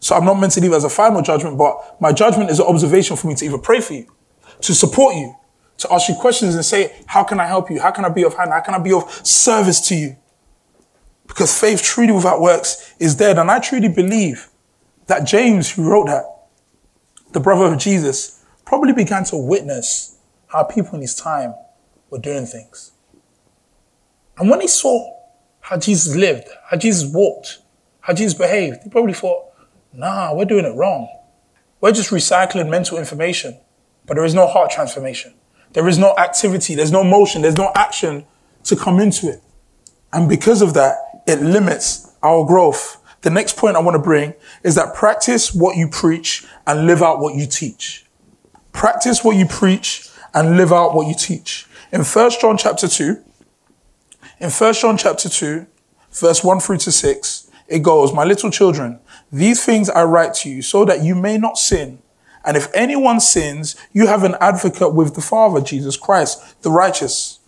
[0.00, 2.66] So I'm not meant to leave as a final judgment, but my judgment is an
[2.66, 4.12] observation for me to either pray for you,
[4.60, 5.34] to support you,
[5.78, 7.80] to ask you questions and say, how can I help you?
[7.80, 8.50] How can I be of hand?
[8.50, 10.16] How can I be of service to you?
[11.26, 13.38] Because faith truly without works is dead.
[13.38, 14.50] And I truly believe
[15.06, 16.24] that James, who wrote that,
[17.32, 21.54] the brother of Jesus, probably began to witness how people in his time
[22.14, 22.92] were doing things.
[24.38, 25.18] And when he saw
[25.60, 27.58] how Jesus lived, how Jesus walked,
[28.02, 29.46] how Jesus behaved, he probably thought,
[29.92, 31.08] Nah, we're doing it wrong.
[31.80, 33.58] We're just recycling mental information,
[34.06, 35.34] but there is no heart transformation.
[35.72, 38.24] There is no activity, there's no motion, there's no action
[38.64, 39.40] to come into it.
[40.12, 43.00] And because of that, it limits our growth.
[43.22, 47.02] The next point I want to bring is that practice what you preach and live
[47.02, 48.06] out what you teach.
[48.72, 51.66] Practice what you preach and live out what you teach.
[51.94, 53.22] In 1 John chapter 2,
[54.40, 55.64] in 1 John chapter 2,
[56.10, 58.98] verse 1 through to 6, it goes, My little children,
[59.30, 62.00] these things I write to you so that you may not sin.
[62.44, 67.38] And if anyone sins, you have an advocate with the Father, Jesus Christ, the righteous.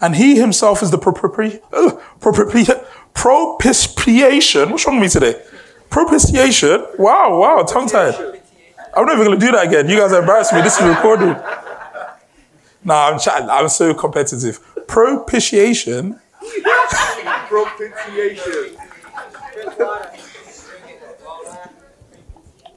[0.00, 1.60] And he himself is the propitiation.
[4.70, 5.42] What's wrong with me today?
[5.90, 6.86] Propitiation.
[6.98, 8.14] Wow, wow, tongue tied.
[8.96, 9.86] I'm not even going to do that again.
[9.86, 10.62] You guys are embarrassing me.
[10.62, 11.36] This is recorded.
[12.84, 13.48] Nah, I'm chatting.
[13.48, 14.58] I'm so competitive.
[14.88, 16.20] Propitiation.
[17.48, 18.76] Propitiation.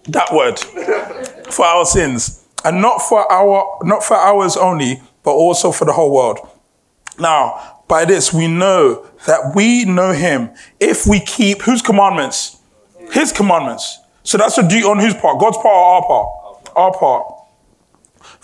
[0.08, 0.60] That word.
[1.52, 2.46] For our sins.
[2.64, 6.40] And not for our not for ours only but also for the whole world.
[7.20, 10.52] Now by this we know that we know him.
[10.80, 12.62] If we keep whose commandments?
[13.12, 14.00] His commandments.
[14.24, 15.40] So that's a duty on whose part?
[15.40, 16.70] God's part or our part?
[16.76, 17.35] Our part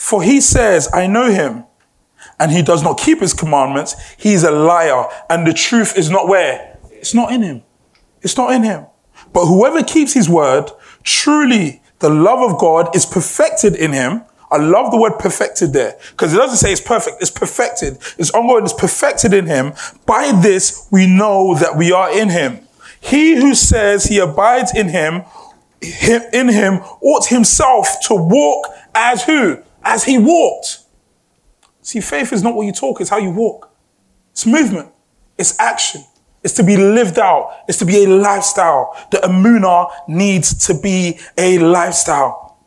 [0.02, 1.64] for he says i know him
[2.40, 6.28] and he does not keep his commandments he's a liar and the truth is not
[6.28, 7.64] where it's not in him
[8.22, 8.86] it's not in him
[9.34, 10.70] but whoever keeps his word
[11.04, 14.24] truly the love of God is perfected in him.
[14.52, 17.18] I love the word perfected there because it doesn't say it's perfect.
[17.22, 17.98] It's perfected.
[18.18, 18.66] It's ongoing.
[18.66, 19.74] It's perfected in him.
[20.06, 22.68] By this, we know that we are in him.
[23.00, 25.24] He who says he abides in him,
[25.82, 29.60] him in him ought himself to walk as who?
[29.84, 30.80] As he walked.
[31.82, 33.72] See, faith is not what you talk, it's how you walk.
[34.32, 34.92] It's movement.
[35.38, 36.04] It's action.
[36.44, 37.52] It's to be lived out.
[37.68, 38.96] It's to be a lifestyle.
[39.12, 42.58] The Emunah needs to be a lifestyle.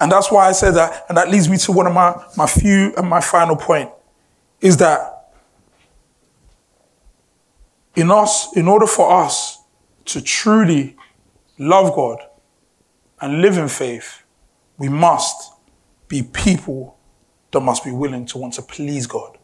[0.00, 1.06] And that's why I said that.
[1.08, 3.90] And that leads me to one of my, my few and my final point
[4.60, 5.30] is that
[7.94, 9.62] in us, in order for us
[10.06, 10.96] to truly
[11.58, 12.18] love God
[13.20, 14.22] and live in faith,
[14.78, 15.53] we must
[16.08, 16.96] be people
[17.50, 19.38] that must be willing to want to please God.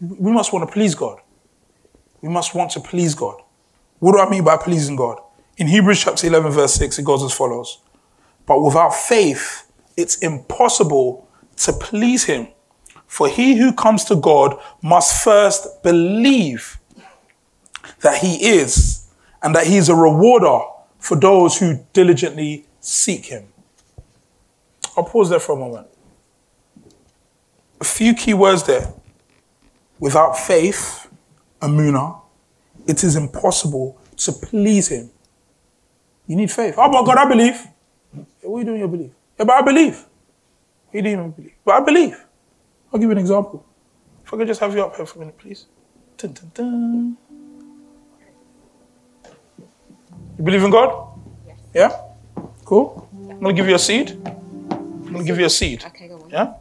[0.00, 1.20] We must want to please God.
[2.20, 3.40] We must want to please God.
[3.98, 5.20] What do I mean by pleasing God?
[5.56, 7.80] In Hebrews chapter 11, verse 6, it goes as follows
[8.46, 12.48] But without faith, it's impossible to please Him.
[13.06, 16.78] For he who comes to God must first believe
[18.00, 19.08] that He is
[19.42, 20.60] and that He is a rewarder
[20.98, 23.48] for those who diligently seek Him.
[24.98, 25.86] I'll pause there for a moment.
[27.80, 28.92] A few key words there.
[30.00, 31.08] Without faith,
[31.62, 32.20] Amuna,
[32.84, 35.08] it is impossible to please Him.
[36.26, 36.74] You need faith.
[36.76, 37.64] Oh, but God, I believe.
[38.42, 39.14] What are you doing your believe.
[39.38, 40.04] Yeah, but I believe.
[40.92, 41.54] You didn't even believe.
[41.64, 42.24] But I believe.
[42.92, 43.64] I'll give you an example.
[44.24, 45.66] If I could just have you up here for a minute, please.
[46.16, 47.16] Dun, dun, dun.
[50.38, 51.20] You believe in God?
[51.46, 51.58] Yes.
[51.72, 52.00] Yeah?
[52.64, 53.08] Cool.
[53.30, 54.18] I'm going to give you a seed.
[55.08, 55.84] I'm going to give you a seed.
[55.86, 56.28] Okay, go on.
[56.30, 56.54] Yeah?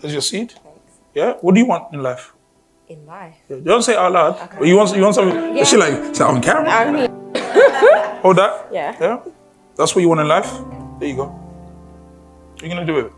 [0.00, 0.52] Here's your seed.
[0.52, 0.92] Thanks.
[1.14, 1.34] Yeah?
[1.42, 2.32] What do you want in life?
[2.88, 3.34] in life.
[3.48, 4.34] Yeah, don't say out loud.
[4.40, 4.56] Okay.
[4.60, 5.34] But you want you want something?
[5.56, 5.62] Yeah.
[5.62, 6.70] Is she like say on camera?
[6.70, 7.10] I mean,
[8.22, 8.68] hold that.
[8.72, 8.96] Yeah.
[9.00, 9.20] Yeah.
[9.76, 10.50] That's what you want in life.
[11.00, 11.26] There you go.
[11.26, 13.12] What are you going to do with it?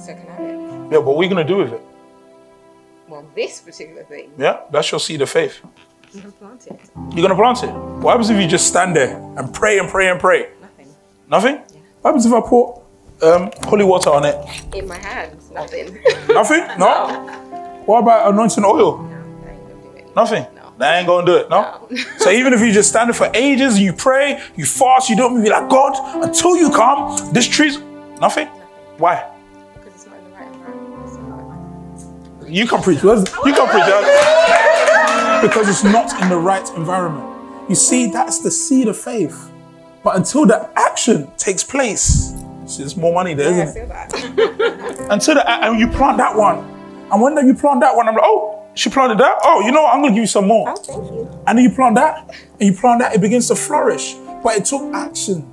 [0.00, 0.92] So can I have it?
[0.92, 1.82] Yeah, but what are you going to do with it?
[3.08, 5.60] Well, this particular thing, Yeah, that's your seed of faith.
[6.14, 6.80] I'm gonna plant it.
[7.12, 7.72] You're going to plant it.
[8.02, 10.48] What happens if you just stand there and pray and pray and pray?
[10.60, 10.88] Nothing.
[11.28, 11.56] Nothing?
[12.00, 12.81] What happens if I put
[13.22, 14.36] um, holy water on it?
[14.74, 15.98] In my hands, nothing.
[16.28, 16.66] Nothing?
[16.78, 17.28] No?
[17.86, 19.02] What about anointing oil?
[19.02, 20.16] no, I ain't gonna do it.
[20.16, 20.46] Nothing.
[20.54, 20.72] No.
[20.78, 21.50] That ain't gonna do it.
[21.50, 21.86] No.
[21.90, 21.96] No.
[22.18, 25.42] so even if you just stand there for ages, you pray, you fast, you don't
[25.42, 27.32] be like God until you come.
[27.32, 27.78] This tree's
[28.20, 28.48] nothing.
[28.98, 29.28] Why?
[29.74, 32.48] Because it's not in the right environment.
[32.48, 33.02] You can preach.
[33.02, 33.10] You
[33.54, 35.42] can preach.
[35.42, 37.68] Because it's not in the right environment.
[37.68, 39.50] You see, that's the seed of faith.
[40.04, 42.32] But until the action takes place,
[42.66, 43.80] see, there's more money there, Yeah, I isn't it?
[44.36, 45.06] feel that.
[45.10, 46.58] Until the uh, and you plant that one,
[47.10, 49.38] and when you plant that one, I'm like, oh, she planted that.
[49.44, 49.94] Oh, you know what?
[49.94, 50.68] I'm gonna give you some more.
[50.70, 51.42] oh, thank you.
[51.46, 54.14] And then you plant that, and you plant that, it begins to flourish.
[54.42, 55.48] But it took action.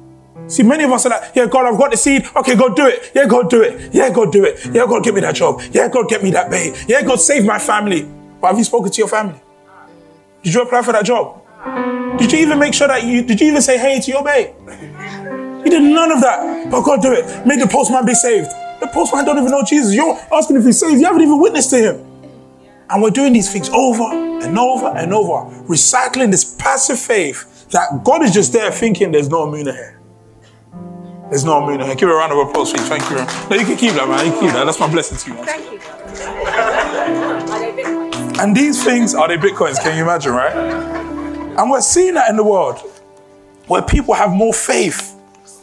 [0.48, 2.26] See, many of us are like, yeah, God, I've got the seed.
[2.36, 3.12] Okay, God, do it.
[3.14, 3.94] Yeah, God, do it.
[3.94, 4.66] Yeah, God, do it.
[4.74, 5.62] Yeah, God, get me that job.
[5.72, 6.76] Yeah, God, get me that babe.
[6.88, 8.10] Yeah, God, save my family.
[8.42, 9.40] But have you spoken to your family?
[10.42, 11.44] Did you apply for that job?
[12.18, 14.56] Did you even make sure that you, did you even say hey to your babe?
[15.64, 16.70] You did none of that.
[16.72, 17.46] But God, do it.
[17.46, 18.50] Make the postman be saved.
[18.80, 19.94] The postman don't even know Jesus.
[19.94, 21.00] You're asking if he's saved.
[21.00, 22.06] You haven't even witnessed to him.
[22.90, 28.04] And we're doing these things over and over and over, recycling this passive faith that
[28.04, 30.00] God is just there thinking there's no moon here.
[31.30, 31.94] There's no moon here.
[31.96, 32.88] Give a round of applause, please.
[32.88, 33.18] Thank you.
[33.18, 34.26] No, you can keep that, man.
[34.26, 34.66] You can keep that.
[34.66, 35.46] That's my blessing to you.
[35.46, 35.80] Thank you.
[35.80, 38.40] Are they Bitcoins?
[38.40, 39.80] And these things are they bitcoins?
[39.82, 40.56] Can you imagine, right?
[40.56, 42.80] And we're seeing that in the world,
[43.68, 45.19] where people have more faith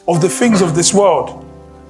[0.09, 1.45] of the things of this world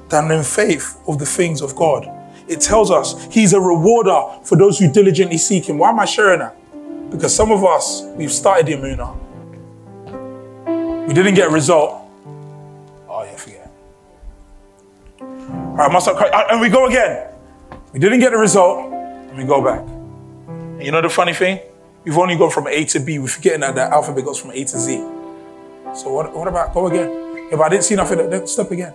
[0.09, 2.09] than in faith of the things of God.
[2.48, 5.79] It tells us He's a rewarder for those who diligently seek Him.
[5.79, 6.57] Why am I sharing that?
[7.11, 9.16] Because some of us we've started the Emunah,
[11.07, 12.02] we didn't get a result.
[13.09, 13.70] Oh yeah, forget.
[15.20, 17.33] All right, must I, uh, and we go again.
[17.92, 19.81] We didn't get the result, and we go back.
[20.48, 21.61] And you know the funny thing?
[22.05, 23.18] We've only gone from A to B.
[23.18, 24.98] We're forgetting that the alphabet goes from A to Z.
[25.94, 27.26] So what, what about go again?
[27.51, 28.31] But I didn't see nothing.
[28.31, 28.95] Then step again.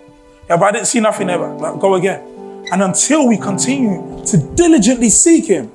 [0.49, 2.65] If I didn't see nothing but Go again.
[2.71, 5.67] And until we continue to diligently seek Him,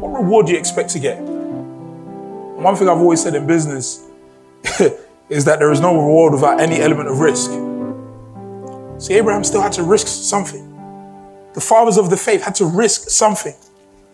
[0.00, 1.18] what reward do you expect to get?
[1.20, 4.06] One thing I've always said in business
[5.28, 7.50] is that there is no reward without any element of risk.
[8.98, 10.66] See, Abraham still had to risk something.
[11.54, 13.54] The fathers of the faith had to risk something.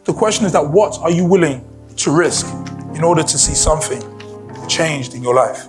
[0.05, 2.47] The question is that what are you willing to risk
[2.95, 4.01] in order to see something
[4.69, 5.67] changed in your life?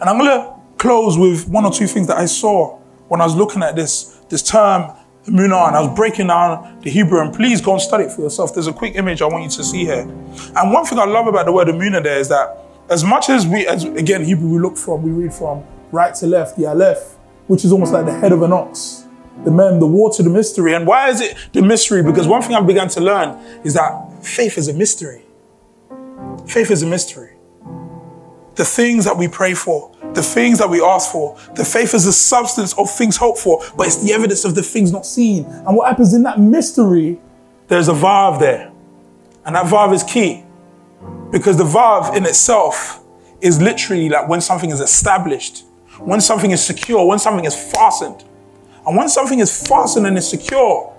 [0.00, 3.24] And I'm going to close with one or two things that I saw when I
[3.24, 4.92] was looking at this, this term,
[5.26, 7.20] Emunah, and I was breaking down the Hebrew.
[7.20, 8.54] And please go and study it for yourself.
[8.54, 10.02] There's a quick image I want you to see here.
[10.02, 13.46] And one thing I love about the word Emunah there is that as much as
[13.46, 17.16] we, as again, Hebrew, we look from, we read from right to left, the Aleph,
[17.46, 19.04] which is almost like the head of an ox.
[19.44, 20.74] The mem, the water, the mystery.
[20.74, 22.02] And why is it the mystery?
[22.02, 23.30] Because one thing I've begun to learn
[23.64, 25.22] is that faith is a mystery.
[26.46, 27.35] Faith is a mystery.
[28.56, 32.06] The things that we pray for, the things that we ask for, the faith is
[32.06, 35.44] the substance of things hoped for, but it's the evidence of the things not seen.
[35.44, 37.20] And what happens in that mystery,
[37.68, 38.72] there's a Vav there.
[39.44, 40.44] And that Vav is key.
[41.30, 43.00] Because the Vav in itself
[43.40, 45.64] is literally like when something is established,
[46.00, 48.24] when something is secure, when something is fastened.
[48.86, 50.94] And when something is fastened and is secure,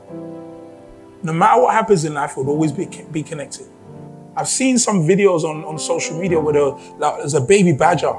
[1.24, 3.68] no matter what happens in life, it will always be, be connected.
[4.38, 6.70] I've seen some videos on, on social media where there,
[7.00, 8.14] like, there's a baby badger,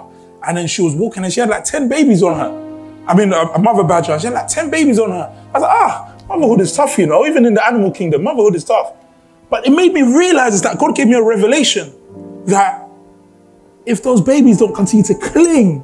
[0.46, 3.04] and then she was walking and she had like 10 babies on her.
[3.06, 5.32] I mean, a, a mother badger, she had like 10 babies on her.
[5.54, 8.56] I was like, ah, motherhood is tough, you know, even in the animal kingdom, motherhood
[8.56, 8.92] is tough.
[9.48, 11.92] But it made me realize that God gave me a revelation
[12.46, 12.88] that
[13.86, 15.82] if those babies don't continue to cling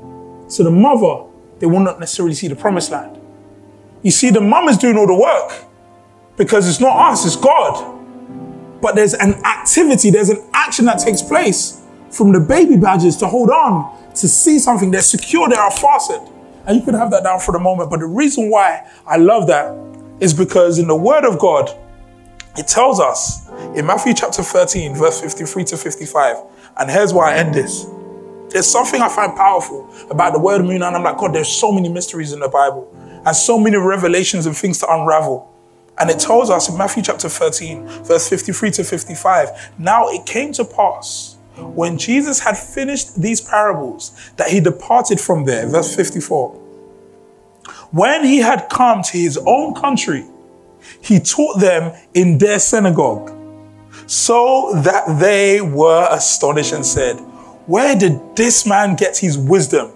[0.51, 1.25] to the mother,
[1.61, 3.20] they will not necessarily see the promised land.
[4.03, 5.64] You see, the mum is doing all the work
[6.37, 7.94] because it's not us, it's God.
[8.85, 13.27] But there's an activity, there's an action that takes place from the baby badgers to
[13.27, 14.90] hold on, to see something.
[14.90, 16.29] They're secure, they are fastened.
[16.66, 17.88] And you can have that down for the moment.
[17.88, 19.75] But the reason why I love that
[20.20, 21.70] is because in the Word of God,
[22.59, 26.37] it tells us in Matthew chapter 13, verse 53 to 55,
[26.77, 27.87] and here's why I end this.
[28.50, 31.48] There's something I find powerful about the word of moon, and I'm like, God, there's
[31.48, 32.94] so many mysteries in the Bible
[33.25, 35.54] and so many revelations and things to unravel.
[35.99, 40.53] And it tells us in Matthew chapter 13, verse 53 to 55, now it came
[40.55, 45.69] to pass when Jesus had finished these parables that he departed from there.
[45.69, 46.51] Verse 54.
[47.92, 50.25] When he had come to his own country,
[51.01, 53.31] he taught them in their synagogue,
[54.07, 57.15] so that they were astonished and said,
[57.67, 59.92] Where did this man get his wisdom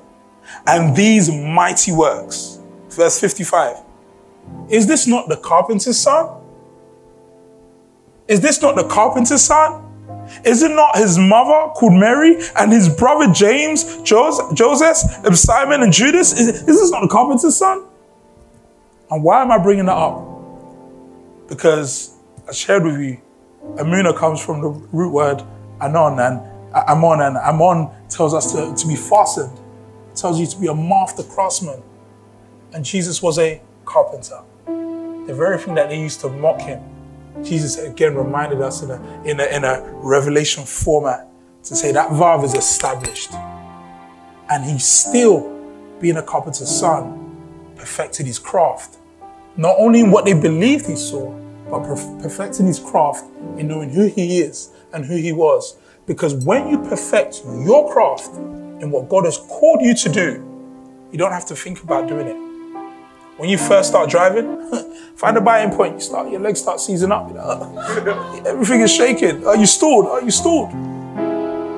[0.66, 2.58] and these mighty works?
[2.98, 3.76] verse 55.
[4.68, 6.40] Is this not the carpenter's son?
[8.26, 9.84] Is this not the carpenter's son?
[10.44, 15.92] Is it not his mother called Mary and his brother James, Joseph, Joseph Simon, and
[15.92, 16.38] Judas?
[16.38, 17.86] Is, is this not the carpenter's son?
[19.10, 20.26] And why am I bringing that up?
[21.48, 22.14] Because
[22.46, 23.18] I shared with you,
[23.76, 25.42] Emunah comes from the root word
[25.80, 29.58] anon, and uh, Amon, and Amon tells us to, to be fastened.
[30.12, 31.82] It tells you to be a master craftsman.
[32.74, 34.40] And Jesus was a carpenter.
[35.26, 36.80] The very thing that they used to mock him
[37.44, 41.28] Jesus again reminded us in a, in a, in a revelation format
[41.64, 43.32] to say that Vav is established.
[44.50, 45.54] And he still,
[46.00, 47.24] being a carpenter's son,
[47.76, 48.98] perfected his craft.
[49.56, 51.32] Not only in what they believed he saw,
[51.70, 51.82] but
[52.22, 53.24] perfecting his craft
[53.58, 55.76] in knowing who he is and who he was.
[56.06, 58.34] Because when you perfect your craft
[58.80, 60.44] in what God has called you to do,
[61.12, 62.47] you don't have to think about doing it.
[63.38, 64.68] When you first start driving,
[65.16, 65.94] find a biting point.
[65.94, 67.28] You start, your legs start seizing up.
[67.28, 68.42] You know?
[68.46, 69.46] Everything is shaking.
[69.46, 70.06] Are you stalled?
[70.06, 70.72] Are you stalled?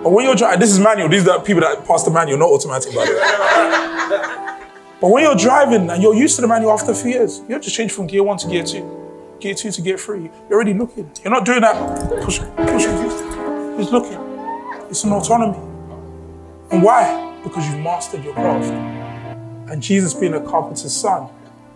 [0.02, 1.10] But when you're driving, this is manual.
[1.10, 4.78] These are people that pass the manual, not automatic, by the way.
[5.02, 7.52] but when you're driving and you're used to the manual after a few years, you
[7.52, 10.30] have to change from gear one to gear two, gear two to gear three.
[10.48, 11.10] You're already looking.
[11.22, 11.76] You're not doing that.
[12.22, 12.86] Push, push.
[13.76, 14.18] He's looking.
[14.88, 15.58] It's an autonomy.
[16.70, 17.38] And why?
[17.42, 18.70] Because you've mastered your craft.
[19.70, 21.28] And Jesus being a carpenter's son,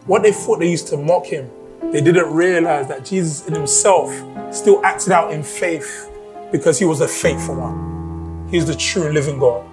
[0.07, 1.51] what they thought they used to mock him,
[1.93, 4.11] they didn't realize that Jesus in himself
[4.55, 6.11] still acted out in faith
[6.53, 8.49] because he was a faithful one.
[8.51, 9.67] He's the true living God.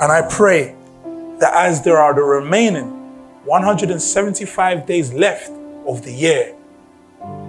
[0.00, 0.76] And I pray
[1.38, 2.90] that as there are the remaining
[3.44, 5.50] 175 days left
[5.86, 6.54] of the year,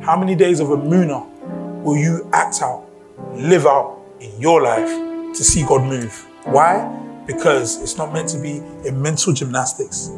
[0.02, 2.90] how many days of Emunah will you act out,
[3.34, 4.88] live out in your life
[5.36, 6.26] to see God move?
[6.46, 6.88] Why?
[7.28, 10.10] Because it's not meant to be a mental gymnastics,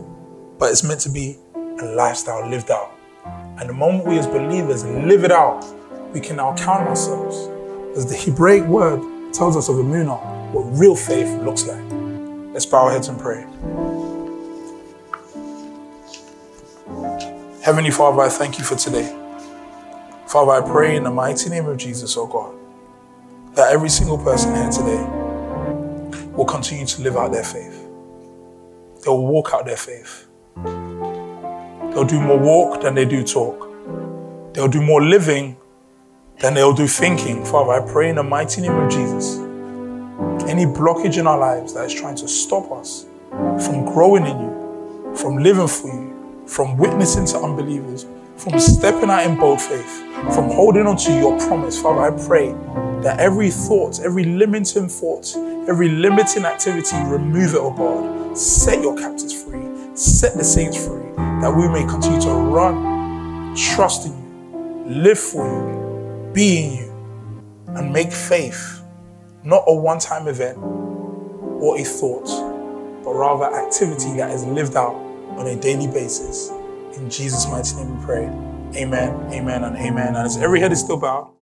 [0.58, 1.38] but it's meant to be
[1.82, 2.92] a lifestyle lived out.
[3.26, 5.66] And the moment we as believers live it out,
[6.14, 7.48] we can now count ourselves.
[7.98, 11.84] As the Hebraic word tells us of Emunah, what real faith looks like.
[12.54, 13.46] Let's bow our heads and pray.
[17.64, 19.18] Heavenly Father, I thank you for today.
[20.28, 22.56] Father, I pray in the mighty name of Jesus, oh God,
[23.56, 25.06] that every single person here today
[26.32, 27.88] will continue to live out their faith.
[29.04, 30.28] They'll walk out their faith.
[31.92, 33.68] They'll do more walk than they do talk.
[34.54, 35.58] They'll do more living
[36.40, 37.44] than they'll do thinking.
[37.44, 39.40] Father, I pray in the mighty name of Jesus.
[40.48, 45.16] Any blockage in our lives that is trying to stop us from growing in you,
[45.18, 48.06] from living for you, from witnessing to unbelievers,
[48.38, 50.02] from stepping out in bold faith,
[50.34, 52.54] from holding on to your promise, Father, I pray
[53.02, 55.36] that every thought, every limiting thought,
[55.68, 58.38] every limiting activity, remove it, oh God.
[58.38, 61.01] Set your captives free, set the saints free
[61.42, 66.92] that we may continue to run, trust in you, live for you, be in you,
[67.76, 68.82] and make faith
[69.44, 72.28] not a one time event or a thought,
[73.04, 74.96] but rather activity that is lived out
[75.38, 76.52] on a daily basis.
[76.96, 78.26] In Jesus' mighty name we pray.
[78.76, 80.08] Amen, amen, and amen.
[80.10, 81.32] And as every head is still bowed,